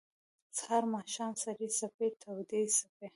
[0.57, 3.07] سهار، ماښام سړې څپې تودي څپې